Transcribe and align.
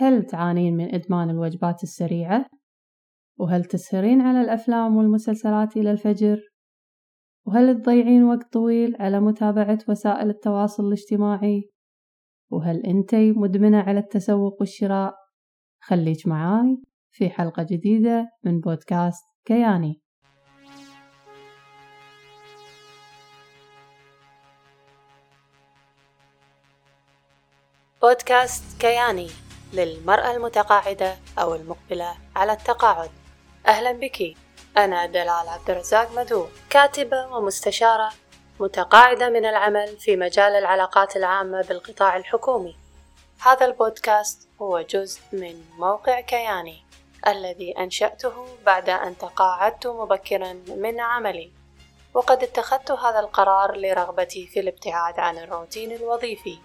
هل 0.00 0.26
تعانين 0.26 0.76
من 0.76 0.94
إدمان 0.94 1.30
الوجبات 1.30 1.82
السريعة؟ 1.82 2.46
وهل 3.38 3.64
تسهرين 3.64 4.20
على 4.20 4.40
الأفلام 4.40 4.96
والمسلسلات 4.96 5.76
إلى 5.76 5.90
الفجر؟ 5.90 6.40
وهل 7.46 7.82
تضيعين 7.82 8.24
وقت 8.24 8.52
طويل 8.52 8.96
على 9.00 9.20
متابعة 9.20 9.78
وسائل 9.88 10.30
التواصل 10.30 10.86
الاجتماعي؟ 10.86 11.70
وهل 12.50 12.86
أنتي 12.86 13.32
مدمنة 13.32 13.80
على 13.80 13.98
التسوق 13.98 14.60
والشراء؟ 14.60 15.14
خليك 15.80 16.26
معاي 16.26 16.82
في 17.10 17.30
حلقة 17.30 17.62
جديدة 17.62 18.30
من 18.44 18.60
بودكاست 18.60 19.24
كياني 19.44 20.02
بودكاست 28.02 28.80
كياني 28.80 29.49
للمرأة 29.72 30.30
المتقاعدة 30.30 31.18
أو 31.38 31.54
المقبلة 31.54 32.16
على 32.36 32.52
التقاعد. 32.52 33.10
أهلا 33.66 33.92
بك. 33.92 34.36
أنا 34.76 35.06
دلال 35.06 35.48
عبد 35.48 35.70
الرزاق 35.70 36.12
مدو 36.12 36.46
كاتبة 36.70 37.26
ومستشارة 37.26 38.12
متقاعدة 38.60 39.28
من 39.28 39.46
العمل 39.46 39.96
في 39.96 40.16
مجال 40.16 40.52
العلاقات 40.52 41.16
العامة 41.16 41.62
بالقطاع 41.62 42.16
الحكومي. 42.16 42.76
هذا 43.40 43.66
البودكاست 43.66 44.48
هو 44.62 44.80
جزء 44.80 45.20
من 45.32 45.64
موقع 45.78 46.20
كياني 46.20 46.84
الذي 47.26 47.78
أنشأته 47.78 48.46
بعد 48.66 48.88
أن 48.88 49.18
تقاعدت 49.18 49.86
مبكرا 49.86 50.52
من 50.68 51.00
عملي. 51.00 51.52
وقد 52.14 52.42
اتخذت 52.42 52.90
هذا 52.90 53.20
القرار 53.20 53.76
لرغبتي 53.76 54.46
في 54.46 54.60
الابتعاد 54.60 55.18
عن 55.18 55.38
الروتين 55.38 55.92
الوظيفي 55.92 56.58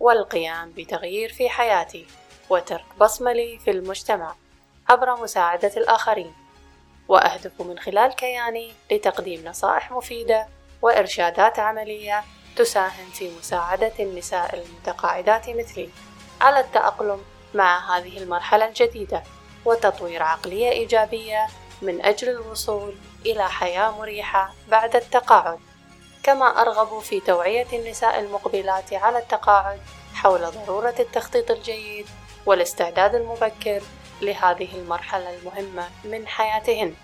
والقيام 0.00 0.72
بتغيير 0.76 1.32
في 1.32 1.48
حياتي. 1.48 2.06
وترك 2.50 2.84
بصمة 3.00 3.32
لي 3.32 3.58
في 3.58 3.70
المجتمع 3.70 4.34
عبر 4.88 5.22
مساعدة 5.22 5.72
الآخرين 5.76 6.34
وأهدف 7.08 7.62
من 7.62 7.78
خلال 7.78 8.12
كياني 8.12 8.72
لتقديم 8.90 9.44
نصائح 9.48 9.92
مفيدة 9.92 10.48
وإرشادات 10.82 11.58
عملية 11.58 12.24
تساهم 12.56 13.10
في 13.12 13.30
مساعدة 13.38 13.92
النساء 14.00 14.54
المتقاعدات 14.54 15.48
مثلي 15.48 15.88
على 16.40 16.60
التأقلم 16.60 17.20
مع 17.54 17.96
هذه 17.96 18.18
المرحلة 18.18 18.68
الجديدة 18.68 19.22
وتطوير 19.64 20.22
عقلية 20.22 20.70
إيجابية 20.70 21.46
من 21.82 22.04
أجل 22.04 22.28
الوصول 22.28 22.94
إلى 23.26 23.48
حياة 23.48 23.98
مريحة 23.98 24.54
بعد 24.68 24.96
التقاعد. 24.96 25.58
كما 26.22 26.60
أرغب 26.60 26.98
في 26.98 27.20
توعية 27.20 27.66
النساء 27.72 28.20
المقبلات 28.20 28.92
على 28.92 29.18
التقاعد 29.18 29.80
حول 30.14 30.40
ضرورة 30.40 30.94
التخطيط 30.98 31.50
الجيد 31.50 32.06
والاستعداد 32.46 33.14
المبكر 33.14 33.82
لهذه 34.22 34.74
المرحلة 34.74 35.38
المهمة 35.38 35.88
من 36.04 36.26
حياتهن. 36.26 36.94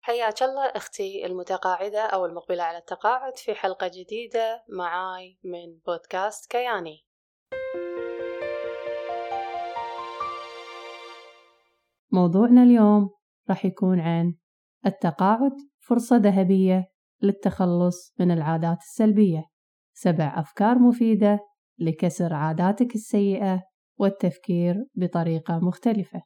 حياك 0.00 0.42
الله 0.42 0.66
أختي 0.66 1.26
المتقاعدة 1.26 2.00
أو 2.00 2.26
المقبلة 2.26 2.62
على 2.62 2.78
التقاعد 2.78 3.36
في 3.36 3.54
حلقة 3.54 3.88
جديدة 3.88 4.64
معاي 4.68 5.38
من 5.44 5.78
بودكاست 5.86 6.50
كياني. 6.50 7.07
موضوعنا 12.12 12.62
اليوم 12.62 13.10
راح 13.48 13.64
يكون 13.64 14.00
عن 14.00 14.34
التقاعد 14.86 15.52
فرصة 15.80 16.16
ذهبية 16.16 16.84
للتخلص 17.22 18.14
من 18.20 18.30
العادات 18.30 18.78
السلبية 18.78 19.44
سبع 19.94 20.40
أفكار 20.40 20.78
مفيدة 20.78 21.38
لكسر 21.78 22.34
عاداتك 22.34 22.94
السيئة 22.94 23.62
والتفكير 23.98 24.74
بطريقة 24.94 25.58
مختلفة. 25.58 26.22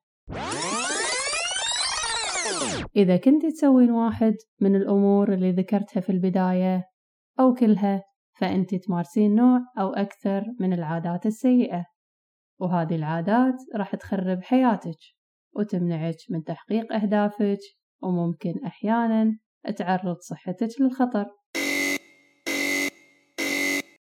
إذا 2.96 3.16
كنت 3.16 3.46
تسوين 3.46 3.90
واحد 3.90 4.34
من 4.60 4.76
الأمور 4.76 5.32
اللي 5.32 5.52
ذكرتها 5.52 6.00
في 6.00 6.12
البداية 6.12 6.84
أو 7.40 7.54
كلها 7.54 8.02
فأنت 8.38 8.74
تمارسين 8.74 9.34
نوع 9.34 9.60
أو 9.78 9.88
أكثر 9.88 10.44
من 10.60 10.72
العادات 10.72 11.26
السيئة 11.26 11.84
وهذه 12.60 12.94
العادات 12.94 13.54
راح 13.76 13.96
تخرب 13.96 14.42
حياتك. 14.42 14.98
وتمنعك 15.56 16.16
من 16.30 16.44
تحقيق 16.44 16.92
أهدافك 16.92 17.58
وممكن 18.02 18.54
أحيانا 18.66 19.38
تعرض 19.76 20.16
صحتك 20.16 20.80
للخطر. 20.80 21.26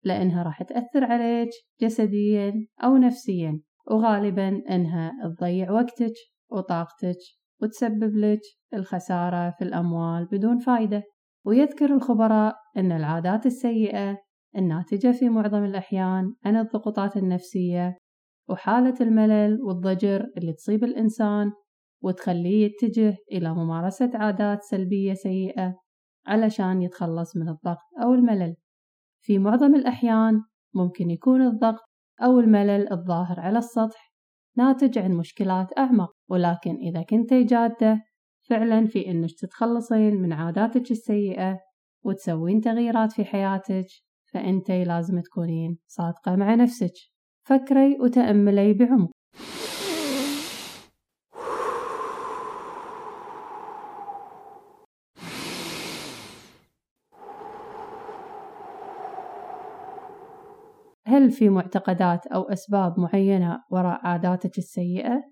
لأنها 0.04 0.42
راح 0.42 0.62
تأثر 0.62 1.04
عليك 1.04 1.50
جسديا 1.80 2.66
أو 2.84 2.96
نفسيا 2.96 3.60
وغالبا 3.90 4.62
أنها 4.70 5.12
تضيع 5.38 5.70
وقتك 5.70 6.14
وطاقتك 6.50 7.18
وتسبب 7.62 8.16
لك 8.16 8.40
الخسارة 8.74 9.50
في 9.58 9.64
الأموال 9.64 10.26
بدون 10.32 10.58
فايدة. 10.58 11.02
ويذكر 11.46 11.94
الخبراء 11.94 12.54
أن 12.76 12.92
العادات 12.92 13.46
السيئة 13.46 14.18
الناتجة 14.56 15.12
في 15.12 15.28
معظم 15.28 15.64
الأحيان 15.64 16.34
عن 16.44 16.56
الضغوطات 16.56 17.16
النفسية 17.16 17.98
وحالة 18.48 18.94
الملل 19.00 19.62
والضجر 19.62 20.26
اللي 20.36 20.52
تصيب 20.52 20.84
الإنسان 20.84 21.52
وتخليه 22.02 22.66
يتجه 22.66 23.16
إلى 23.32 23.54
ممارسة 23.54 24.10
عادات 24.14 24.62
سلبية 24.62 25.14
سيئة 25.14 25.74
علشان 26.26 26.82
يتخلص 26.82 27.36
من 27.36 27.48
الضغط 27.48 27.84
أو 28.02 28.14
الملل. 28.14 28.56
في 29.20 29.38
معظم 29.38 29.74
الأحيان 29.74 30.42
ممكن 30.74 31.10
يكون 31.10 31.42
الضغط 31.42 31.90
أو 32.22 32.40
الملل 32.40 32.92
الظاهر 32.92 33.40
على 33.40 33.58
السطح 33.58 34.12
ناتج 34.56 34.98
عن 34.98 35.12
مشكلات 35.12 35.78
أعمق 35.78 36.12
ولكن 36.28 36.76
إذا 36.76 37.02
كنتي 37.02 37.44
جادة 37.44 38.02
فعلا 38.48 38.86
في 38.86 39.10
إنك 39.10 39.30
تتخلصين 39.38 40.14
من 40.16 40.32
عاداتك 40.32 40.90
السيئة 40.90 41.58
وتسوين 42.04 42.60
تغييرات 42.60 43.12
في 43.12 43.24
حياتك 43.24 43.86
فأنتي 44.32 44.84
لازم 44.84 45.20
تكونين 45.20 45.78
صادقة 45.86 46.36
مع 46.36 46.54
نفسك. 46.54 46.92
فكري 47.46 47.96
وتأملي 48.00 48.72
بعمق 48.72 49.10
هل 61.06 61.30
في 61.30 61.48
معتقدات 61.48 62.26
أو 62.26 62.42
أسباب 62.42 63.00
معينة 63.00 63.58
وراء 63.70 64.06
عاداتك 64.06 64.58
السيئة؟ 64.58 65.22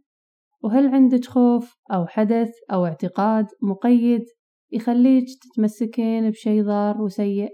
وهل 0.63 0.95
عندك 0.95 1.25
خوف 1.25 1.75
أو 1.93 2.07
حدث 2.07 2.51
أو 2.73 2.87
اعتقاد 2.87 3.47
مقيد 3.63 4.25
يخليك 4.73 5.25
تتمسكين 5.43 6.31
بشي 6.31 6.63
ضار 6.63 7.03
وسيء؟ 7.03 7.51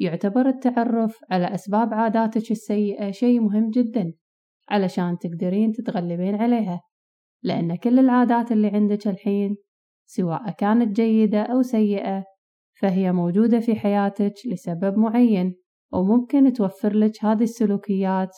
يعتبر 0.00 0.48
التعرف 0.48 1.18
على 1.30 1.54
أسباب 1.54 1.94
عاداتك 1.94 2.50
السيئة 2.50 3.10
شيء 3.10 3.40
مهم 3.40 3.70
جدا 3.70 4.12
علشان 4.68 5.18
تقدرين 5.18 5.72
تتغلبين 5.72 6.34
عليها 6.34 6.80
لأن 7.42 7.76
كل 7.76 7.98
العادات 7.98 8.52
اللي 8.52 8.68
عندك 8.68 9.08
الحين 9.08 9.56
سواء 10.06 10.50
كانت 10.50 10.96
جيدة 10.96 11.42
أو 11.42 11.62
سيئة 11.62 12.24
فهي 12.80 13.12
موجودة 13.12 13.60
في 13.60 13.74
حياتك 13.74 14.34
لسبب 14.46 14.98
معين 14.98 15.54
وممكن 15.92 16.52
توفر 16.52 16.96
لك 16.96 17.24
هذه 17.24 17.42
السلوكيات 17.42 18.36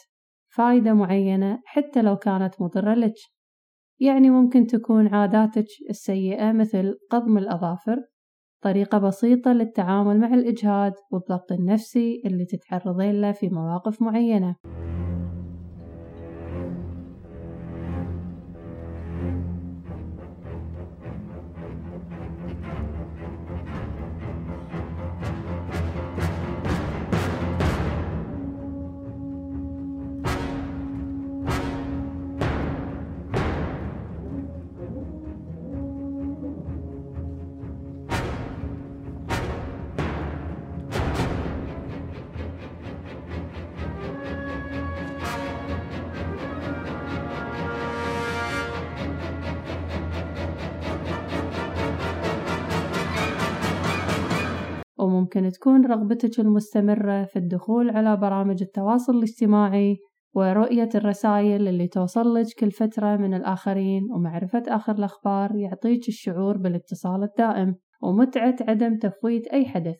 فايدة 0.48 0.94
معينة 0.94 1.60
حتى 1.64 2.02
لو 2.02 2.16
كانت 2.16 2.62
مضرة 2.62 2.94
لك. 2.94 3.14
يعني 4.00 4.30
ممكن 4.30 4.66
تكون 4.66 5.14
عاداتك 5.14 5.66
السيئة 5.90 6.52
مثل 6.52 6.94
قضم 7.10 7.38
الأظافر 7.38 7.96
طريقة 8.62 8.98
بسيطة 8.98 9.52
للتعامل 9.52 10.20
مع 10.20 10.34
الإجهاد 10.34 10.92
والضغط 11.10 11.52
النفسي 11.52 12.22
اللي 12.26 12.44
تتعرضين 12.44 13.20
له 13.20 13.32
في 13.32 13.48
مواقف 13.48 14.02
معينة. 14.02 14.56
وممكن 55.36 55.52
تكون 55.52 55.86
رغبتك 55.86 56.40
المستمرة 56.40 57.24
في 57.24 57.38
الدخول 57.38 57.90
على 57.90 58.16
برامج 58.16 58.62
التواصل 58.62 59.16
الاجتماعي 59.16 59.96
ورؤية 60.34 60.88
الرسائل 60.94 61.68
اللي 61.68 61.88
توصل 61.88 62.44
كل 62.58 62.70
فترة 62.70 63.16
من 63.16 63.34
الآخرين 63.34 64.02
ومعرفة 64.12 64.62
آخر 64.68 64.94
الأخبار 64.94 65.56
يعطيك 65.56 66.08
الشعور 66.08 66.56
بالاتصال 66.56 67.22
الدائم 67.22 67.74
ومتعة 68.02 68.56
عدم 68.60 68.98
تفويت 68.98 69.46
أي 69.46 69.66
حدث. 69.66 69.96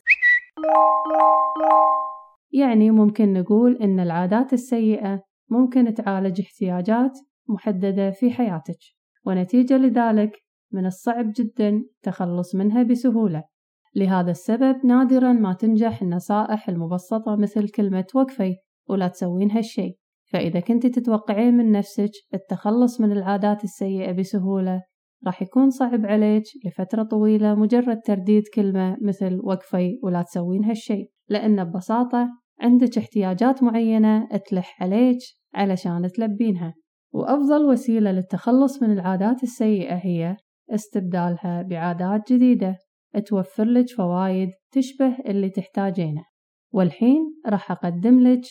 يعني 2.51 2.91
ممكن 2.91 3.33
نقول 3.33 3.77
إن 3.77 3.99
العادات 3.99 4.53
السيئة 4.53 5.23
ممكن 5.49 5.93
تعالج 5.93 6.41
احتياجات 6.41 7.19
محددة 7.49 8.11
في 8.11 8.31
حياتك 8.31 8.79
ونتيجة 9.25 9.77
لذلك 9.77 10.31
من 10.71 10.85
الصعب 10.85 11.33
جدا 11.35 11.69
التخلص 11.69 12.55
منها 12.55 12.83
بسهولة. 12.83 13.52
لهذا 13.95 14.31
السبب 14.31 14.85
نادرا 14.85 15.33
ما 15.33 15.53
تنجح 15.53 16.01
النصائح 16.01 16.69
المبسطة 16.69 17.35
مثل 17.35 17.69
كلمة 17.69 18.05
وقفي 18.15 18.55
ولا 18.89 19.07
تسوين 19.07 19.51
هالشي 19.51 19.97
فإذا 20.31 20.59
كنت 20.59 20.87
تتوقعين 20.87 21.53
من 21.53 21.71
نفسك 21.71 22.11
التخلص 22.33 23.01
من 23.01 23.11
العادات 23.11 23.63
السيئة 23.63 24.11
بسهولة 24.11 24.81
راح 25.25 25.41
يكون 25.41 25.69
صعب 25.69 26.05
عليك 26.05 26.43
لفترة 26.65 27.03
طويلة 27.03 27.55
مجرد 27.55 27.99
ترديد 28.05 28.43
كلمة 28.55 28.97
مثل 29.01 29.39
وقفي 29.43 29.99
ولا 30.03 30.21
تسوين 30.21 30.65
هالشي 30.65 31.05
لأن 31.29 31.63
ببساطة 31.63 32.29
عندك 32.61 32.97
احتياجات 32.97 33.63
معينة 33.63 34.27
تلح 34.49 34.83
عليك 34.83 35.17
علشان 35.55 36.11
تلبينها. 36.11 36.73
وأفضل 37.13 37.65
وسيلة 37.65 38.11
للتخلص 38.11 38.83
من 38.83 38.91
العادات 38.91 39.43
السيئة 39.43 39.95
هي 39.95 40.37
استبدالها 40.73 41.61
بعادات 41.61 42.33
جديدة. 42.33 42.77
توفر 43.19 43.63
لك 43.63 43.89
فوايد 43.97 44.49
تشبه 44.71 45.17
اللي 45.25 45.49
تحتاجينه. 45.49 46.25
والحين 46.73 47.41
راح 47.47 47.71
أقدم 47.71 48.19
لك 48.27 48.41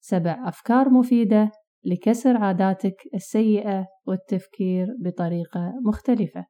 سبع 0.00 0.48
أفكار 0.48 0.90
مفيدة 0.90 1.50
لكسر 1.84 2.36
عاداتك 2.36 2.96
السيئة 3.14 3.86
والتفكير 4.06 4.86
بطريقة 5.00 5.72
مختلفة. 5.84 6.46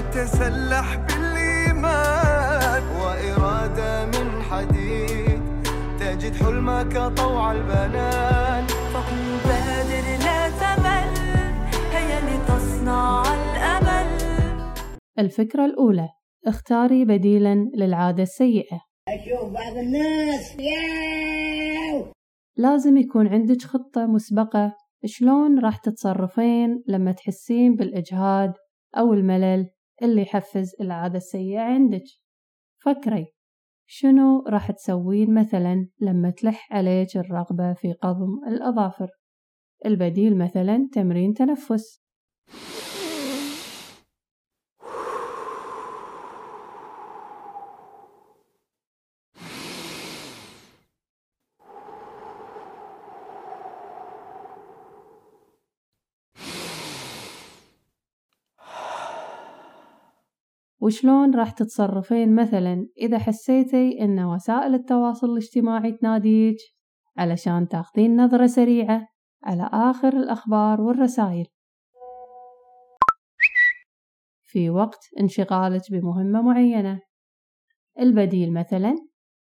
وتسلح 0.00 0.96
بالإيمان. 0.96 2.82
وإرادة 3.02 4.06
من 4.06 4.42
حديد 4.42 5.42
تجد 6.00 6.34
حلمك 6.34 6.96
طوع 7.16 7.52
البنان. 7.52 8.66
فقم 8.66 9.22
بادر 9.44 10.06
لا 10.24 10.40
تمل 10.60 11.12
هيا 11.92 12.20
لتصنع 12.28 13.22
الأمل. 13.22 14.08
الفكرة 15.18 15.64
الأولى 15.64 16.08
اختاري 16.46 17.04
بديلا 17.04 17.70
للعادة 17.74 18.22
السيئة. 18.22 18.80
أشوف 19.08 19.52
بعض 19.52 19.76
الناس 19.76 20.56
ياو! 20.58 22.12
لازم 22.56 22.96
يكون 22.96 23.28
عندك 23.28 23.62
خطة 23.62 24.06
مسبقة. 24.06 24.72
شلون 25.04 25.58
راح 25.58 25.76
تتصرفين 25.76 26.82
لما 26.86 27.12
تحسين 27.12 27.76
بالإجهاد 27.76 28.52
أو 28.96 29.12
الملل؟ 29.12 29.70
اللي 30.02 30.22
يحفز 30.22 30.74
العادة 30.80 31.16
السيئة 31.16 31.60
عندك. 31.60 32.04
فكري 32.78 33.26
شنو 33.86 34.44
راح 34.48 34.70
تسوين 34.70 35.34
مثلا 35.34 35.88
لما 36.00 36.30
تلح 36.30 36.72
عليك 36.72 37.16
الرغبة 37.16 37.72
في 37.72 37.92
قضم 37.92 38.48
الأظافر؟ 38.48 39.10
البديل 39.86 40.38
مثلا 40.38 40.88
تمرين 40.92 41.34
تنفس. 41.34 42.02
وشلون 60.90 61.34
راح 61.34 61.50
تتصرفين 61.50 62.34
مثلا 62.34 62.88
إذا 62.98 63.18
حسيتي 63.18 64.04
إن 64.04 64.24
وسائل 64.24 64.74
التواصل 64.74 65.30
الاجتماعي 65.30 65.92
تناديك 65.92 66.56
علشان 67.18 67.68
تاخذين 67.68 68.16
نظرة 68.24 68.46
سريعة 68.46 69.08
على 69.44 69.70
آخر 69.72 70.08
الأخبار 70.08 70.80
والرسائل. 70.80 71.46
في 74.42 74.70
وقت 74.70 75.04
انشغالك 75.20 75.82
بمهمة 75.90 76.42
معينة. 76.42 77.00
البديل 78.00 78.52
مثلا 78.52 78.94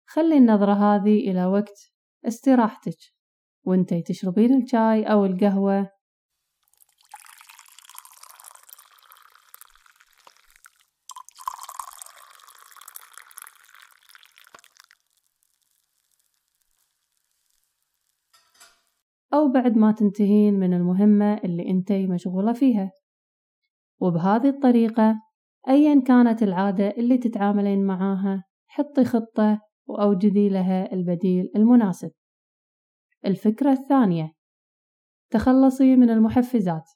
خلي 0.07 0.37
النظرة 0.37 0.73
هذه 0.73 1.31
إلى 1.31 1.45
وقت 1.45 1.91
استراحتك 2.27 2.97
وإنتي 3.63 4.01
تشربين 4.01 4.61
الشاي 4.61 5.03
أو 5.03 5.25
القهوة 5.25 5.93
أو 19.33 19.41
بعد 19.53 19.77
ما 19.77 19.91
تنتهين 19.91 20.53
من 20.53 20.73
المهمة 20.73 21.33
اللي 21.33 21.69
أنتي 21.69 22.07
مشغولة 22.07 22.53
فيها. 22.53 22.91
وبهذه 24.01 24.49
الطريقة 24.49 25.15
أيا 25.69 26.01
كانت 26.01 26.43
العادة 26.43 26.87
اللي 26.89 27.17
تتعاملين 27.17 27.85
معاها 27.85 28.43
حطي 28.67 29.05
خطة 29.05 29.59
وأوجدي 29.87 30.49
لها 30.49 30.93
البديل 30.93 31.51
المناسب. 31.55 32.11
الفكرة 33.25 33.71
الثانية 33.71 34.31
تخلصي 35.29 35.95
من 35.95 36.09
المحفزات. 36.09 36.89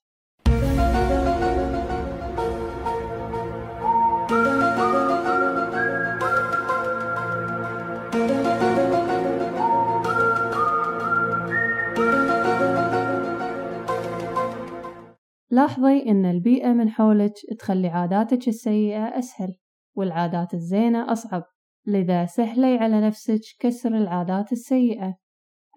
لاحظي 15.52 16.10
إن 16.10 16.26
البيئة 16.26 16.74
من 16.74 16.90
حولك 16.90 17.34
تخلي 17.60 17.88
عاداتك 17.88 18.48
السيئة 18.48 19.20
أسهل 19.20 19.56
والعادات 19.96 20.54
الزينة 20.54 21.12
أصعب 21.12 21.44
لذا 21.86 22.26
سهلي 22.26 22.78
على 22.78 23.02
نفسك 23.02 23.42
كسر 23.60 23.98
العادات 23.98 24.52
السيئة 24.52 25.16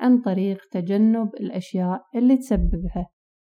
عن 0.01 0.21
طريق 0.21 0.59
تجنب 0.71 1.35
الأشياء 1.35 2.03
اللي 2.15 2.37
تسببها. 2.37 3.09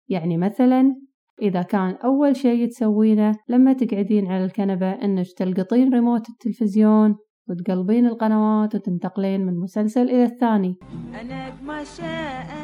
يعني 0.10 0.38
مثلا 0.38 0.96
إذا 1.41 1.62
كان 1.62 1.96
أول 1.96 2.36
شي 2.36 2.67
تسوينه 2.67 3.36
لما 3.50 3.74
تقعدين 3.74 4.27
على 4.27 4.46
الكنبة 4.46 4.91
إنك 4.91 5.25
تلقطين 5.38 5.93
ريموت 5.93 6.29
التلفزيون 6.29 7.15
وتقلبين 7.50 8.05
القنوات 8.05 8.75
وتنتقلين 8.75 9.46
من 9.46 9.60
مسلسل 9.60 10.01
إلى 10.01 10.24
الثاني. 10.24 10.75
أنا 11.22 11.48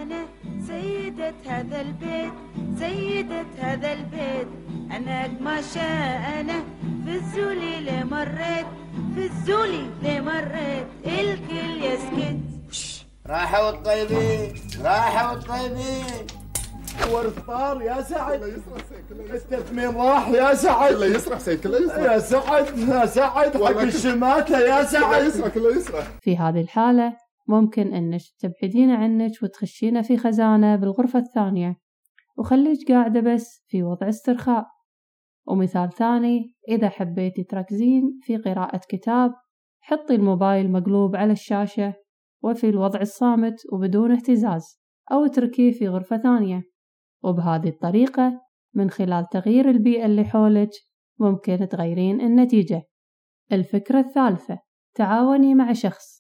أنا 0.03 0.38
سيدة 1.09 1.33
هذا 1.45 1.81
البيت 1.81 2.31
سيدة 2.79 3.45
هذا 3.59 3.93
البيت. 3.93 4.47
أنا 4.91 5.27
ما 5.41 5.61
شاء 5.61 6.39
أنا 6.39 6.63
في 7.05 7.15
الزولي 7.15 7.77
اللي 7.77 8.03
مريت 8.03 8.65
في 9.15 9.25
الزولي 9.25 9.89
اللي 10.01 10.21
مريت. 10.21 10.85
الكل 11.05 11.83
يسكت. 11.83 12.39
راحوا 13.27 13.69
الطيبين 13.69 14.53
راحوا 14.83 15.33
الطيبين 15.33 16.05
ورث 17.11 17.39
طار 17.47 17.81
يا 17.81 18.01
سعد. 18.01 18.61
التثمين 19.11 19.95
راح 19.95 20.27
يا 20.27 20.53
سعد. 20.53 20.93
كله 20.93 21.05
يسرح 21.05 21.39
سيد 21.39 21.63
كله 21.63 21.77
يسرح. 21.77 22.11
يا 22.11 22.19
سعد 22.19 22.77
يا 22.77 23.05
سعد 23.05 23.63
حق 23.63 23.81
الشماتة 23.81 24.59
يا 24.59 24.83
كله 24.83 24.83
سعد. 24.83 25.23
يسرح 25.23 25.47
كله 25.47 25.77
يسرح. 25.77 26.07
في 26.21 26.37
هذه 26.37 26.61
الحالة 26.61 27.28
ممكن 27.50 27.94
أنك 27.94 28.22
تبعدين 28.39 28.91
عنك 28.91 29.32
وتخشين 29.44 30.01
في 30.01 30.18
خزانة 30.18 30.75
بالغرفة 30.75 31.20
الثانية. 31.20 31.75
وخليك 32.38 32.91
قاعدة 32.91 33.20
بس 33.20 33.63
في 33.68 33.84
وضع 33.84 34.10
استرخاء. 34.10 34.65
ومثال 35.48 35.89
ثاني 35.94 36.56
إذا 36.70 36.89
حبيتي 36.89 37.44
تركزين 37.44 38.20
في 38.22 38.38
قراءة 38.38 38.82
كتاب 38.89 39.34
حطي 39.82 40.15
الموبايل 40.15 40.72
مقلوب 40.72 41.15
على 41.15 41.32
الشاشة 41.32 41.94
وفي 42.44 42.70
الوضع 42.70 43.01
الصامت 43.01 43.56
وبدون 43.74 44.12
اهتزاز 44.12 44.79
أو 45.12 45.25
اتركيه 45.25 45.72
في 45.72 45.88
غرفة 45.88 46.18
ثانية. 46.18 46.63
وبهذه 47.24 47.70
الطريقة 47.70 48.41
من 48.74 48.89
خلال 48.89 49.29
تغيير 49.29 49.70
البيئة 49.70 50.06
اللي 50.06 50.24
حولك 50.24 50.70
ممكن 51.20 51.68
تغيرين 51.68 52.22
النتيجة. 52.22 52.84
الفكرة 53.51 54.00
الثالثة 54.00 54.60
تعاوني 54.96 55.56
مع 55.56 55.74
شخص. 55.74 56.20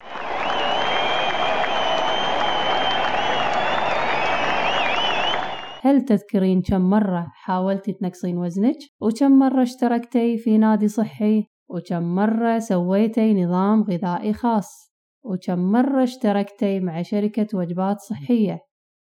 هل 5.81 6.01
تذكرين 6.01 6.61
كم 6.61 6.81
مرة 6.81 7.27
حاولتي 7.33 7.93
تنقصين 7.93 8.37
وزنك؟ 8.37 8.77
وكم 9.01 9.39
مرة 9.39 9.63
اشتركتي 9.63 10.37
في 10.37 10.57
نادي 10.57 10.87
صحي؟ 10.87 11.45
وكم 11.69 12.15
مرة 12.15 12.59
سويتي 12.59 13.33
نظام 13.33 13.83
غذائي 13.83 14.33
خاص؟ 14.33 14.93
وكم 15.23 15.59
مرة 15.59 16.03
اشتركتي 16.03 16.79
مع 16.79 17.01
شركة 17.01 17.47
وجبات 17.53 17.99
صحية؟ 17.99 18.59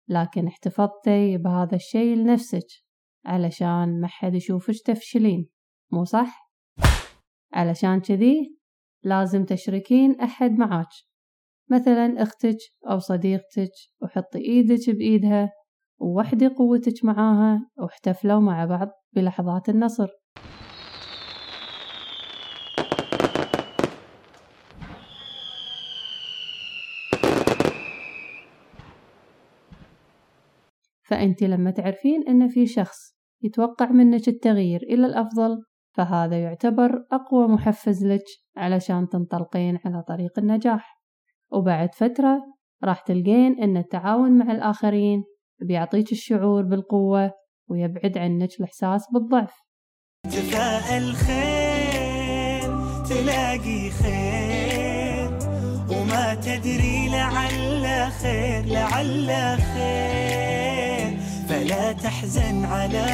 لكن 0.08 0.46
احتفظتي 0.46 1.38
بهذا 1.38 1.76
الشيء 1.76 2.16
لنفسك 2.16 2.66
علشان 3.24 4.00
ما 4.00 4.08
حد 4.08 4.34
يشوفك 4.34 4.74
تفشلين 4.84 5.48
مو 5.92 6.04
صح؟ 6.04 6.50
علشان 7.52 8.00
كذي 8.00 8.58
لازم 9.02 9.44
تشركين 9.44 10.20
أحد 10.20 10.50
معاك 10.50 10.88
مثلا 11.70 12.22
أختك 12.22 12.58
أو 12.90 12.98
صديقتك 12.98 13.72
وحطي 14.02 14.38
إيدك 14.38 14.90
بإيدها 14.90 15.57
ووحدي 15.98 16.46
قوتك 16.46 17.04
معاها 17.04 17.70
واحتفلوا 17.78 18.40
مع 18.40 18.64
بعض 18.64 18.88
بلحظات 19.12 19.68
النصر. 19.68 20.08
فأنت 31.08 31.42
لما 31.42 31.70
تعرفين 31.70 32.28
أن 32.28 32.48
في 32.48 32.66
شخص 32.66 33.18
يتوقع 33.42 33.90
منك 33.90 34.28
التغيير 34.28 34.82
إلى 34.82 35.06
الأفضل 35.06 35.62
فهذا 35.96 36.42
يعتبر 36.42 37.04
أقوى 37.12 37.48
محفز 37.48 38.06
لك 38.06 38.24
علشان 38.56 39.08
تنطلقين 39.08 39.78
على 39.84 40.02
طريق 40.02 40.38
النجاح. 40.38 40.98
وبعد 41.52 41.94
فترة 41.94 42.42
راح 42.84 43.00
تلقين 43.00 43.62
أن 43.62 43.76
التعاون 43.76 44.38
مع 44.38 44.52
الآخرين 44.52 45.24
بيعطيك 45.60 46.12
الشعور 46.12 46.62
بالقوة 46.62 47.32
ويبعد 47.68 48.18
عنك 48.18 48.48
الإحساس 48.60 49.06
بالضعف. 49.12 49.54
تفائل 50.24 51.14
خير 51.14 52.62
تلاقي 53.04 53.90
خير. 53.90 55.38
وما 55.90 56.34
تدري 56.34 57.08
لعل 57.08 58.12
خير 58.12 58.64
لعل 58.64 59.58
خير. 59.58 61.18
فلا 61.48 61.92
تحزن 61.92 62.64
على 62.64 63.06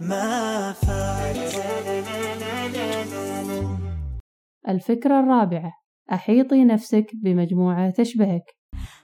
ما 0.00 0.72
فات. 0.72 1.54
الفكرة 4.68 5.20
الرابعة 5.20 5.72
أحيطي 6.12 6.64
نفسك 6.64 7.06
بمجموعة 7.22 7.90
تشبهك. 7.90 8.42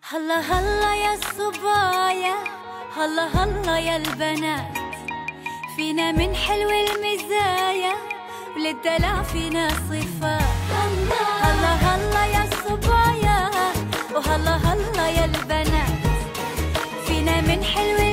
هلا 0.09 0.41
هلا 0.41 0.95
يا 0.95 1.15
الصبايا 1.15 2.35
هلا 2.97 3.27
هلا 3.37 3.79
يا 3.79 3.97
البنات. 3.97 4.79
فينا 5.77 6.13
من 6.13 6.35
حلو 6.35 6.71
المزايا 6.71 7.95
وللدلع 8.57 9.23
فينا 9.23 9.69
صفات. 9.69 10.43
هلا 11.43 11.73
هلا 11.87 12.27
يا 12.27 12.45
الصبايا 12.45 13.51
وهلا 14.15 14.57
هلا 14.57 15.09
يا 15.09 15.25
البنات. 15.25 16.01
فينا 17.07 17.41
من 17.41 17.65
حلو 17.65 18.10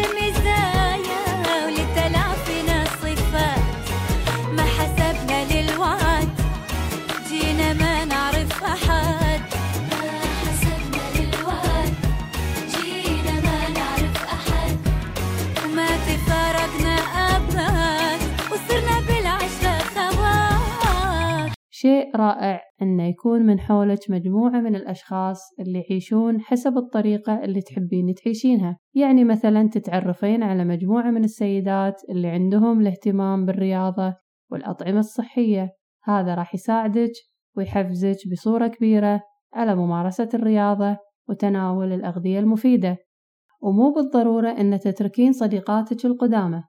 شيء 21.79 22.15
رائع 22.15 22.61
أنه 22.81 23.07
يكون 23.07 23.41
من 23.41 23.59
حولك 23.59 23.99
مجموعة 24.09 24.61
من 24.61 24.75
الأشخاص 24.75 25.39
اللي 25.59 25.83
يعيشون 25.89 26.41
حسب 26.41 26.77
الطريقة 26.77 27.43
اللي 27.43 27.61
تحبين 27.61 28.13
تعيشينها. 28.13 28.77
يعني 28.95 29.23
مثلا 29.23 29.69
تتعرفين 29.69 30.43
على 30.43 30.65
مجموعة 30.65 31.11
من 31.11 31.23
السيدات 31.23 32.01
اللي 32.09 32.27
عندهم 32.27 32.81
الاهتمام 32.81 33.45
بالرياضة 33.45 34.15
والأطعمة 34.51 34.99
الصحية. 34.99 35.69
هذا 36.03 36.35
راح 36.35 36.55
يساعدك 36.55 37.11
ويحفزك 37.57 38.17
بصورة 38.31 38.67
كبيرة 38.67 39.21
على 39.53 39.75
ممارسة 39.75 40.29
الرياضة 40.33 40.97
وتناول 41.29 41.93
الأغذية 41.93 42.39
المفيدة. 42.39 42.97
ومو 43.61 43.93
بالضرورة 43.93 44.49
أن 44.49 44.79
تتركين 44.79 45.31
صديقاتك 45.31 46.05
القدامى. 46.05 46.63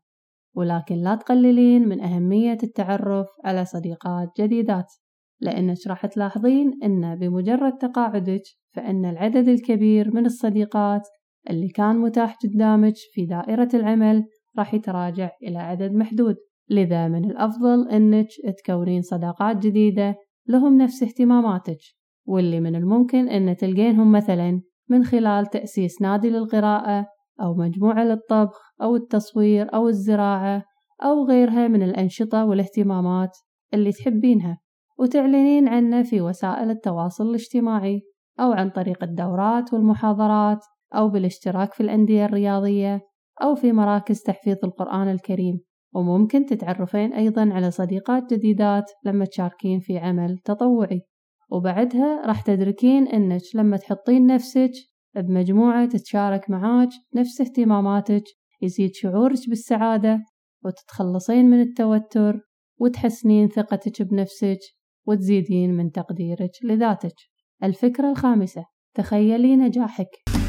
ولكن 0.58 0.94
لا 0.94 1.14
تقللين 1.14 1.88
من 1.88 2.00
أهمية 2.00 2.58
التعرف 2.62 3.26
على 3.44 3.64
صديقات 3.64 4.28
جديدات 4.40 4.92
لأنك 5.40 5.76
راح 5.86 6.06
تلاحظين 6.06 6.78
أن 6.82 7.16
بمجرد 7.18 7.78
تقاعدك 7.78 8.42
فإن 8.74 9.04
العدد 9.04 9.48
الكبير 9.48 10.14
من 10.14 10.26
الصديقات 10.26 11.08
اللي 11.50 11.68
كان 11.68 11.96
متاح 11.98 12.36
قدامك 12.44 12.94
في 13.12 13.26
دائرة 13.26 13.68
العمل 13.74 14.24
راح 14.58 14.74
يتراجع 14.74 15.30
إلى 15.42 15.58
عدد 15.58 15.92
محدود. 15.92 16.36
لذا 16.70 17.08
من 17.08 17.24
الأفضل 17.24 17.88
أنك 17.88 18.28
تكونين 18.64 19.02
صداقات 19.02 19.56
جديدة 19.56 20.16
لهم 20.46 20.76
نفس 20.76 21.02
اهتماماتك 21.02 21.78
واللي 22.26 22.60
من 22.60 22.76
الممكن 22.76 23.28
أن 23.28 23.56
تلقينهم 23.56 24.12
مثلا 24.12 24.60
من 24.88 25.04
خلال 25.04 25.46
تأسيس 25.46 26.02
نادي 26.02 26.30
للقراءة 26.30 27.06
أو 27.40 27.54
مجموعة 27.54 28.04
للطبخ 28.04 28.60
أو 28.82 28.96
التصوير 28.96 29.74
أو 29.74 29.88
الزراعة 29.88 30.62
أو 31.04 31.24
غيرها 31.24 31.68
من 31.68 31.82
الأنشطة 31.82 32.44
والاهتمامات 32.44 33.38
اللي 33.74 33.92
تحبينها 33.92 34.58
وتعلنين 34.98 35.68
عنه 35.68 36.02
في 36.02 36.20
وسائل 36.20 36.70
التواصل 36.70 37.30
الاجتماعي 37.30 38.02
أو 38.40 38.52
عن 38.52 38.70
طريق 38.70 39.04
الدورات 39.04 39.72
والمحاضرات 39.74 40.64
أو 40.94 41.08
بالاشتراك 41.08 41.74
في 41.74 41.82
الأندية 41.82 42.24
الرياضية 42.24 43.00
أو 43.42 43.54
في 43.54 43.72
مراكز 43.72 44.22
تحفيظ 44.22 44.56
القرآن 44.64 45.08
الكريم. 45.08 45.60
وممكن 45.94 46.46
تتعرفين 46.46 47.12
أيضا 47.12 47.50
على 47.52 47.70
صديقات 47.70 48.34
جديدات 48.34 48.84
لما 49.04 49.24
تشاركين 49.24 49.80
في 49.80 49.98
عمل 49.98 50.38
تطوعي. 50.38 51.02
وبعدها 51.50 52.26
راح 52.26 52.40
تدركين 52.40 53.08
أنك 53.08 53.40
لما 53.54 53.76
تحطين 53.76 54.26
نفسك 54.26 54.70
بمجموعة 55.14 55.86
تتشارك 55.86 56.50
معاك 56.50 56.88
نفس 57.14 57.40
اهتماماتك 57.40 58.24
يزيد 58.62 58.90
شعورك 58.94 59.48
بالسعادة 59.48 60.18
وتتخلصين 60.64 61.50
من 61.50 61.60
التوتر 61.60 62.40
وتحسنين 62.80 63.48
ثقتك 63.48 64.02
بنفسك 64.02 64.58
وتزيدين 65.06 65.76
من 65.76 65.90
تقديرك 65.92 66.50
لذاتك. 66.64 67.14
الفكرة 67.62 68.10
الخامسة 68.10 68.64
تخيلي 68.94 69.56
نجاحك. 69.56 70.08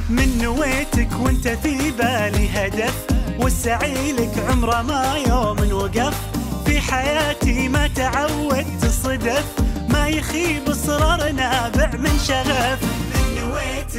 من 0.09 0.43
نويتك 0.43 1.11
وانت 1.25 1.47
في 1.47 1.91
بالي 1.97 2.49
هدف 2.49 3.07
والسعي 3.43 4.11
لك 4.11 4.37
عمره 4.49 4.81
ما 4.81 5.15
يوم 5.27 5.81
وقف. 5.81 6.39
في 6.65 6.79
حياتي 6.79 7.69
ما 7.69 7.87
تعودت 7.87 8.85
صدف 8.85 9.59
ما 9.89 10.07
يخيب 10.07 10.69
اصرار 10.69 11.31
نابع 11.31 11.91
من 11.97 12.17
شغف. 12.27 12.78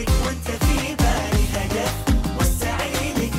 وانت 0.08 0.48
في 0.64 0.94
بالي 1.00 1.44
هدف. 1.54 1.92
والسعي 2.38 3.12
لك 3.16 3.34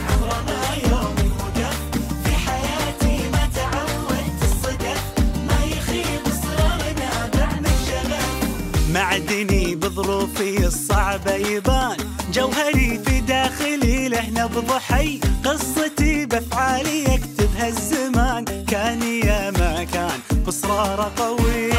ما 0.47 0.63
يوم 0.89 1.15
وقف 1.39 1.77
في 2.23 2.33
حياتي 2.45 3.29
ما 3.33 3.49
تعودت 3.55 4.41
الصدف. 4.43 5.01
ما 5.47 5.59
يخيب 5.65 6.21
اصرار 6.27 6.81
نابع 6.99 7.49
من 7.59 7.75
شغف 7.87 8.93
معدني 8.93 9.75
بظروفي 9.75 10.67
الصعبة 10.67 11.33
يبان. 11.33 11.97
جوهري 12.33 12.99
في 13.05 13.19
داخلي 13.19 14.09
له 14.09 14.29
نبض 14.29 14.71
حي. 14.71 15.19
قصتي 15.45 16.25
بأفعالي 16.25 17.03
يكتبها 17.03 17.67
الزمان. 17.67 18.45
كان 18.67 19.01
يا 19.01 19.51
ما 19.51 19.83
كان. 19.83 20.19
بصرار 20.47 21.11
قوي 21.17 21.71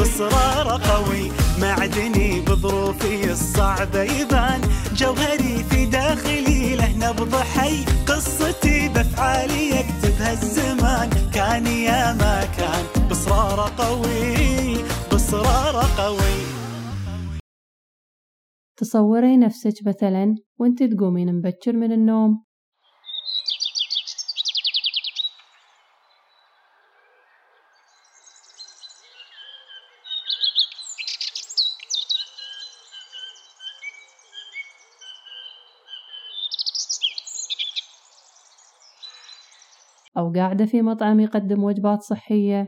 بصرار 0.00 0.80
قوي. 0.90 1.32
معدني 1.82 2.40
بظروفي 2.40 3.32
الصعبة 3.32 4.02
يبان. 4.02 4.60
جوهري 4.94 5.64
في 5.70 5.86
داخلي 5.86 6.76
له 6.76 6.96
نبض 6.96 7.34
حي 7.34 7.84
قصتي 8.08 8.88
بأفعالي 8.88 9.70
يكتبها 9.70 10.32
الزمان. 10.32 11.10
كان 11.34 11.66
يا 11.66 12.14
ما 12.14 12.44
كان 12.58 12.84
بصرار 13.10 13.60
قوي 13.78 14.76
بصرار 15.12 15.76
قوي. 15.98 16.38
تصوري 18.76 19.36
نفسك 19.36 19.74
مثلا 19.86 20.34
وانت 20.58 20.82
تقومين 20.82 21.34
مبكر 21.34 21.72
من 21.72 21.92
النوم. 21.92 22.44
أو 40.22 40.32
قاعدة 40.32 40.66
في 40.66 40.82
مطعم 40.82 41.20
يقدم 41.20 41.64
وجبات 41.64 42.00
صحية. 42.00 42.66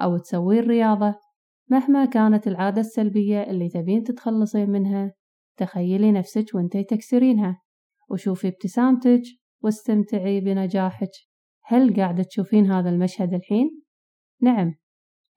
أو 0.00 0.16
تسوين 0.16 0.60
رياضة 0.60 1.14
مهما 1.70 2.04
كانت 2.04 2.46
العادة 2.46 2.80
السلبية 2.80 3.42
اللي 3.42 3.68
تبين 3.68 4.02
تتخلصين 4.02 4.70
منها 4.70 5.12
تخيلي 5.56 6.12
نفسك 6.12 6.54
وانتي 6.54 6.84
تكسرينها 6.84 7.62
وشوفي 8.10 8.48
ابتسامتك 8.48 9.22
واستمتعي 9.62 10.40
بنجاحك. 10.40 11.10
هل 11.64 11.96
قاعدة 11.96 12.22
تشوفين 12.22 12.70
هذا 12.70 12.90
المشهد 12.90 13.34
الحين؟ 13.34 13.82
نعم 14.40 14.74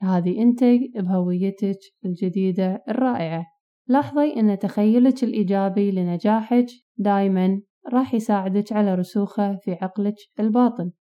هذه 0.02 0.42
انتي 0.42 0.92
بهويتك 0.96 1.80
الجديدة 2.06 2.84
الرائعة. 2.90 3.55
لاحظي 3.88 4.40
أن 4.40 4.60
تخيلك 4.60 5.24
الإيجابي 5.24 5.92
لنجاحك 5.92 6.66
دايما 6.98 7.62
راح 7.94 8.14
يساعدك 8.14 8.74
على 8.74 8.96
رسوخه 8.96 9.56
في 9.56 9.78
عقلك 9.82 10.16
الباطن 10.40 10.92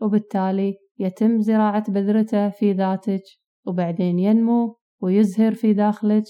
وبالتالي 0.00 0.74
يتم 0.98 1.40
زراعة 1.40 1.92
بذرته 1.92 2.48
في 2.48 2.72
ذاتك 2.72 3.22
وبعدين 3.66 4.18
ينمو 4.18 4.76
ويزهر 5.00 5.54
في 5.54 5.72
داخلك 5.72 6.24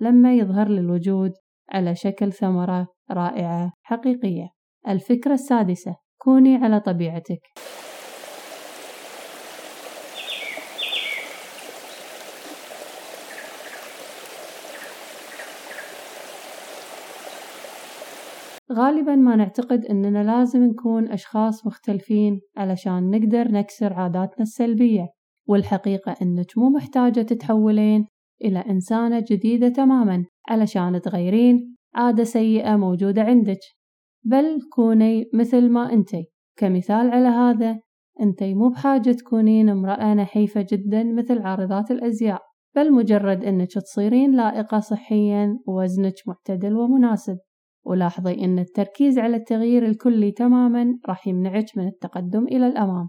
لما 0.00 0.34
يظهر 0.34 0.68
للوجود 0.68 1.32
على 1.70 1.94
شكل 1.94 2.32
ثمرة 2.32 2.88
رائعة 3.10 3.72
حقيقية. 3.82 4.48
الفكرة 4.88 5.34
السادسة 5.34 5.96
كوني 6.18 6.56
على 6.56 6.80
طبيعتك. 6.80 7.40
غالبا 18.72 19.16
ما 19.16 19.36
نعتقد 19.36 19.84
أننا 19.84 20.24
لازم 20.24 20.64
نكون 20.64 21.08
أشخاص 21.08 21.66
مختلفين 21.66 22.40
علشان 22.56 23.10
نقدر 23.10 23.52
نكسر 23.52 23.92
عاداتنا 23.92 24.42
السلبية 24.42 25.08
والحقيقة 25.48 26.16
أنك 26.22 26.58
مو 26.58 26.68
محتاجة 26.68 27.20
تتحولين 27.20 28.06
إلى 28.44 28.58
إنسانة 28.58 29.24
جديدة 29.30 29.68
تماما 29.68 30.24
علشان 30.48 31.00
تغيرين 31.00 31.76
عادة 31.94 32.24
سيئة 32.24 32.76
موجودة 32.76 33.22
عندك. 33.22 33.60
بل 34.24 34.60
كوني 34.72 35.24
مثل 35.34 35.70
ما 35.70 35.92
أنتي 35.92 36.24
كمثال 36.56 37.10
على 37.10 37.28
هذا 37.28 37.80
أنتي 38.20 38.54
مو 38.54 38.68
بحاجة 38.68 39.10
تكونين 39.10 39.68
امرأة 39.68 40.14
نحيفة 40.14 40.66
جدا 40.72 41.04
مثل 41.04 41.38
عارضات 41.38 41.90
الأزياء 41.90 42.42
بل 42.76 42.92
مجرد 42.92 43.44
أنك 43.44 43.72
تصيرين 43.72 44.36
لائقة 44.36 44.80
صحيا 44.80 45.58
ووزنك 45.66 46.14
معتدل 46.26 46.76
ومناسب. 46.76 47.38
ولاحظي 47.84 48.44
أن 48.44 48.58
التركيز 48.58 49.18
على 49.18 49.36
التغيير 49.36 49.86
الكلي 49.86 50.32
تماما 50.32 50.98
راح 51.08 51.26
يمنعك 51.26 51.66
من 51.76 51.88
التقدم 51.88 52.44
إلى 52.44 52.66
الأمام. 52.66 53.08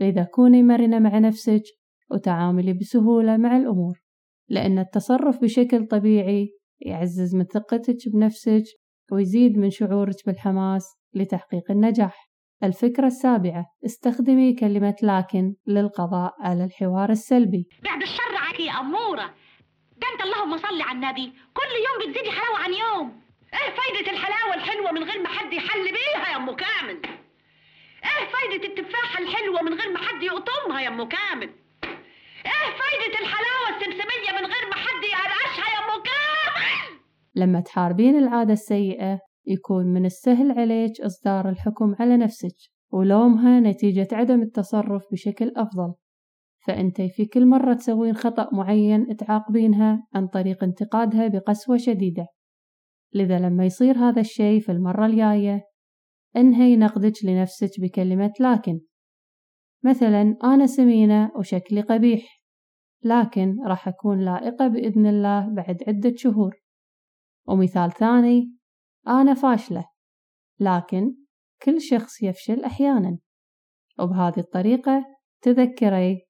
لذا 0.00 0.24
كوني 0.24 0.62
مرنة 0.62 0.98
مع 0.98 1.18
نفسك 1.18 1.62
وتعاملي 2.10 2.72
بسهولة 2.72 3.36
مع 3.36 3.56
الأمور 3.56 4.00
لأن 4.48 4.78
التصرف 4.78 5.42
بشكل 5.42 5.86
طبيعي 5.86 6.48
يعزز 6.80 7.34
من 7.34 7.44
ثقتك 7.44 7.96
بنفسك 8.14 8.64
ويزيد 9.12 9.58
من 9.58 9.70
شعورك 9.70 10.26
بالحماس 10.26 10.84
لتحقيق 11.14 11.70
النجاح. 11.70 12.30
الفكرة 12.64 13.06
السابعة 13.06 13.66
استخدمي 13.84 14.54
كلمة 14.54 14.94
لكن 15.02 15.54
للقضاء 15.66 16.32
على 16.40 16.64
الحوار 16.64 17.10
السلبي. 17.10 17.66
بعد 17.84 18.02
الشر 18.02 18.36
عليك 18.36 18.60
يا 18.60 18.80
أمورة. 18.80 19.26
ده 20.00 20.06
أنت 20.12 20.22
اللهم 20.24 20.56
صل 20.56 20.82
على 20.82 20.98
النبي. 20.98 21.26
كل 21.30 21.70
يوم 21.86 22.10
بتزيدي 22.10 22.30
حلاوة 22.30 22.58
عن 22.58 22.70
يوم. 22.70 23.20
إيه 23.54 23.70
فايدة 23.76 24.10
الحلاوة 24.10 24.54
الحلوة 24.54 24.92
من 24.92 25.02
غير 25.04 25.22
ما 25.22 25.28
حد 25.28 25.52
يحل 25.52 25.84
بيها 25.84 26.28
يا 26.32 26.36
أم 26.36 26.50
كامل؟ 26.56 26.98
إيه 28.04 28.24
فايدة 28.32 28.66
التفاحة 28.68 29.22
الحلوة 29.22 29.62
من 29.62 29.74
غير 29.80 29.92
ما 29.92 29.98
حد 29.98 30.22
يقطمها 30.22 30.80
يا 30.80 30.88
أم 30.88 31.08
كامل؟ 31.08 31.50
إيه 32.46 32.70
فايدة 32.80 33.18
الحلاوة 33.20 33.68
السمسمية 33.76 34.30
من 34.38 34.46
غير 34.52 34.64
ما 34.70 34.74
حد 34.74 35.02
يقرقشها 35.12 35.66
يا 35.74 35.80
أم 35.84 36.02
كامل؟ 36.02 37.00
لما 37.34 37.60
تحاربين 37.60 38.18
العادة 38.18 38.52
السيئة 38.52 39.18
يكون 39.46 39.86
من 39.86 40.04
السهل 40.06 40.52
عليك 40.58 41.00
إصدار 41.00 41.48
الحكم 41.48 41.94
على 42.00 42.16
نفسك 42.16 42.56
ولومها 42.92 43.60
نتيجة 43.60 44.08
عدم 44.12 44.42
التصرف 44.42 45.02
بشكل 45.12 45.52
أفضل. 45.56 45.94
فأنتي 46.66 47.08
في 47.08 47.26
كل 47.26 47.46
مرة 47.46 47.74
تسوين 47.74 48.16
خطأ 48.16 48.48
معين 48.52 49.16
تعاقبينها 49.16 50.06
عن 50.14 50.26
طريق 50.26 50.64
انتقادها 50.64 51.28
بقسوة 51.28 51.76
شديدة. 51.76 52.26
لذا 53.14 53.38
لما 53.38 53.64
يصير 53.64 53.98
هذا 53.98 54.20
الشيء 54.20 54.60
في 54.60 54.72
المرة 54.72 55.06
الجاية 55.06 55.64
انهي 56.36 56.76
نقدك 56.76 57.24
لنفسك 57.24 57.80
بكلمة 57.80 58.32
لكن 58.40 58.80
مثلا 59.84 60.36
أنا 60.44 60.66
سمينة 60.66 61.32
وشكلي 61.36 61.80
قبيح 61.80 62.40
لكن 63.04 63.56
راح 63.66 63.88
أكون 63.88 64.24
لائقة 64.24 64.68
بإذن 64.68 65.06
الله 65.06 65.54
بعد 65.54 65.82
عدة 65.88 66.12
شهور. 66.16 66.56
ومثال 67.48 67.92
ثاني 67.92 68.56
أنا 69.08 69.34
فاشلة 69.34 69.84
لكن 70.60 71.14
كل 71.62 71.80
شخص 71.80 72.22
يفشل 72.22 72.64
أحيانا. 72.64 73.18
وبهذه 74.00 74.38
الطريقة 74.38 75.04
تذكري 75.42 76.26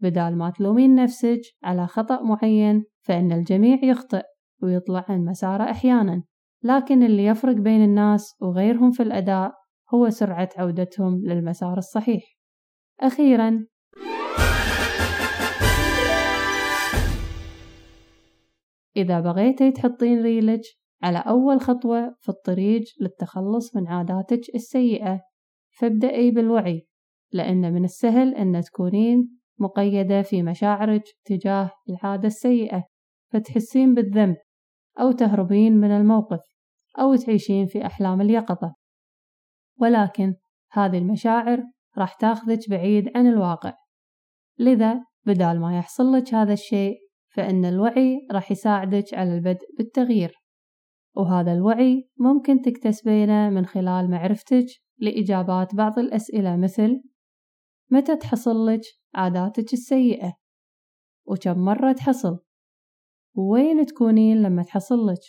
بدال 0.00 0.38
ما 0.38 0.50
تلومين 0.50 0.94
نفسك 0.94 1.40
على 1.62 1.86
خطأ 1.86 2.22
معين 2.22 2.84
فإن 3.04 3.32
الجميع 3.32 3.84
يخطئ 3.84 4.22
ويطلع 4.62 5.04
عن 5.08 5.24
مساره 5.24 5.70
أحيانا. 5.70 6.22
لكن 6.62 7.02
اللي 7.02 7.24
يفرق 7.24 7.54
بين 7.54 7.84
الناس 7.84 8.34
وغيرهم 8.40 8.90
في 8.90 9.02
الأداء 9.02 9.52
هو 9.94 10.10
سرعة 10.10 10.48
عودتهم 10.56 11.20
للمسار 11.24 11.78
الصحيح. 11.78 12.22
أخيرا 13.00 13.66
إذا 18.96 19.20
بغيتي 19.20 19.70
تحطين 19.70 20.22
ريلك 20.22 20.60
على 21.02 21.18
أول 21.18 21.60
خطوة 21.60 22.16
في 22.20 22.28
الطريق 22.28 22.82
للتخلص 23.00 23.76
من 23.76 23.88
عاداتك 23.88 24.54
السيئة 24.54 25.20
فابدأي 25.78 26.30
بالوعي 26.30 26.86
لأن 27.32 27.72
من 27.72 27.84
السهل 27.84 28.34
أن 28.34 28.60
تكونين 28.62 29.38
مقيدة 29.58 30.22
في 30.22 30.42
مشاعرك 30.42 31.02
تجاه 31.24 31.70
العادة 31.88 32.26
السيئة. 32.26 32.93
فتحسين 33.34 33.94
بالذنب 33.94 34.36
أو 35.00 35.12
تهربين 35.12 35.76
من 35.76 35.90
الموقف 35.90 36.40
أو 36.98 37.16
تعيشين 37.16 37.66
في 37.66 37.86
أحلام 37.86 38.20
اليقظة 38.20 38.74
ولكن 39.80 40.34
هذه 40.72 40.98
المشاعر 40.98 41.62
راح 41.98 42.14
تاخذك 42.14 42.70
بعيد 42.70 43.16
عن 43.16 43.26
الواقع 43.26 43.74
لذا 44.58 45.04
بدال 45.26 45.60
ما 45.60 45.78
يحصل 45.78 46.12
لك 46.12 46.34
هذا 46.34 46.52
الشيء 46.52 46.98
فإن 47.28 47.64
الوعي 47.64 48.18
راح 48.32 48.50
يساعدك 48.50 49.14
على 49.14 49.34
البدء 49.34 49.66
بالتغيير 49.78 50.34
وهذا 51.16 51.52
الوعي 51.52 52.08
ممكن 52.18 52.60
تكتسبينه 52.60 53.50
من 53.50 53.66
خلال 53.66 54.10
معرفتك 54.10 54.66
لإجابات 54.98 55.74
بعض 55.74 55.98
الأسئلة 55.98 56.56
مثل 56.56 57.02
متى 57.90 58.16
تحصل 58.16 58.66
لك 58.66 58.80
عاداتك 59.14 59.72
السيئة؟ 59.72 60.32
وكم 61.26 61.58
مرة 61.58 61.92
تحصل؟ 61.92 62.38
وين 63.34 63.86
تكونين 63.86 64.42
لما 64.42 64.62
تحصل 64.62 65.06
لك؟ 65.06 65.20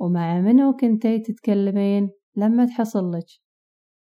ومع 0.00 0.40
منو 0.40 0.76
كنتي 0.76 1.18
تتكلمين 1.18 2.10
لما 2.36 2.66
تحصل 2.66 3.12
لك؟ 3.12 3.26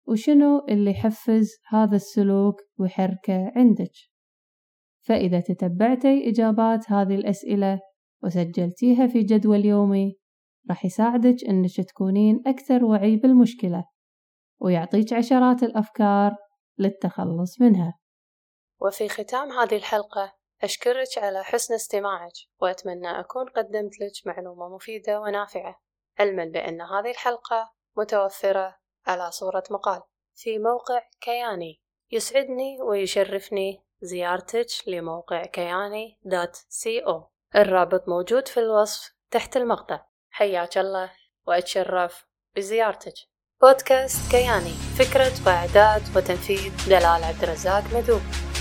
وشنو 0.08 0.66
اللي 0.68 0.90
يحفز 0.90 1.50
هذا 1.68 1.96
السلوك 1.96 2.54
ويحركه 2.78 3.52
عندك؟ 3.56 3.92
فإذا 5.00 5.40
تتبعتي 5.40 6.28
إجابات 6.28 6.90
هذه 6.90 7.14
الأسئلة 7.14 7.80
وسجلتيها 8.22 9.06
في 9.06 9.22
جدول 9.22 9.64
يومي 9.64 10.16
راح 10.70 10.84
يساعدك 10.84 11.36
إنك 11.48 11.80
تكونين 11.88 12.42
أكثر 12.46 12.84
وعي 12.84 13.16
بالمشكلة 13.16 13.84
ويعطيك 14.60 15.12
عشرات 15.12 15.62
الأفكار 15.62 16.36
للتخلص 16.78 17.60
منها 17.60 17.98
وفي 18.80 19.08
ختام 19.08 19.52
هذه 19.52 19.76
الحلقة 19.76 20.32
أشكرك 20.62 21.18
على 21.18 21.44
حسن 21.44 21.74
استماعك 21.74 22.32
وأتمنى 22.60 23.20
أكون 23.20 23.48
قدمت 23.48 24.00
لك 24.00 24.12
معلومة 24.26 24.74
مفيدة 24.74 25.20
ونافعة 25.20 25.80
علما 26.18 26.44
بأن 26.44 26.80
هذه 26.80 27.10
الحلقة 27.10 27.72
متوفرة 27.96 28.76
على 29.06 29.30
صورة 29.30 29.64
مقال. 29.70 30.02
في 30.34 30.58
موقع 30.58 31.02
كياني. 31.20 31.82
يسعدني 32.10 32.82
ويشرفني 32.82 33.84
زيارتك 34.00 34.66
لموقع 34.86 35.44
كياني 35.44 36.18
دوت 36.22 36.56
سي 36.68 37.00
أو 37.00 37.30
الرابط 37.56 38.08
موجود 38.08 38.48
في 38.48 38.60
الوصف 38.60 39.14
تحت 39.30 39.56
المقطع. 39.56 40.06
حياك 40.30 40.78
الله 40.78 41.12
وأتشرف 41.46 42.26
بزيارتك. 42.56 43.14
بودكاست 43.62 44.30
كياني 44.30 44.74
فكرة 44.98 45.46
وإعداد 45.46 46.02
وتنفيذ 46.16 46.88
دلال 46.88 47.24
عبد 47.24 47.42
الرزاق 47.42 47.84
مذوب 47.94 48.51